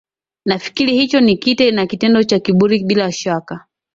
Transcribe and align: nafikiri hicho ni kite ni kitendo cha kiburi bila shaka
nafikiri 0.45 0.93
hicho 0.95 1.19
ni 1.21 1.37
kite 1.37 1.71
ni 1.71 1.87
kitendo 1.87 2.23
cha 2.23 2.39
kiburi 2.39 2.83
bila 2.83 3.11
shaka 3.11 3.65